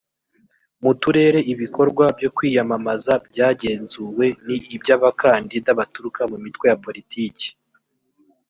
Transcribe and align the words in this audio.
mu 0.83 0.91
turere 1.01 1.39
ibikorwa 1.53 2.05
byo 2.17 2.29
kwiyamamaza 2.35 3.13
byagenzuwe 3.27 4.25
ni 4.45 4.55
iby 4.75 4.87
abakandida 4.97 5.69
baturuka 5.79 6.21
mu 6.31 6.37
mitwe 6.43 6.65
ya 6.71 6.77
politiki 6.85 7.47